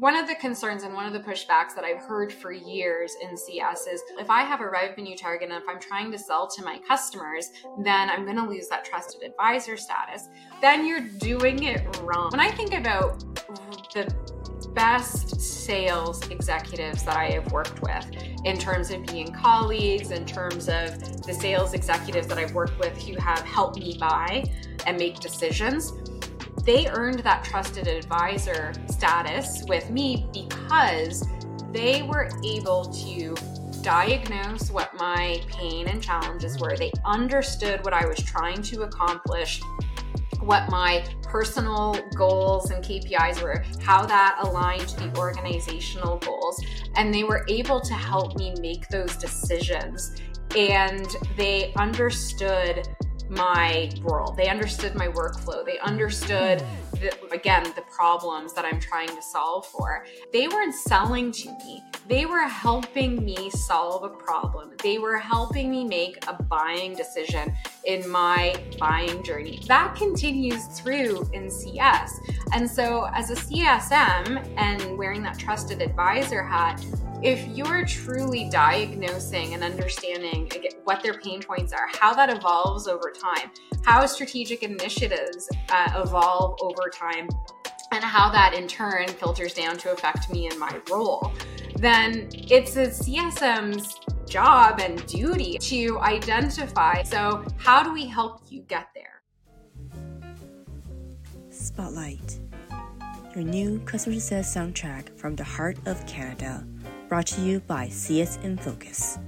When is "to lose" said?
8.38-8.66